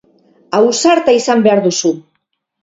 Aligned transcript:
Ausarta 0.59 1.15
izan 1.17 1.45
behar 1.49 1.63
duzu. 1.67 1.93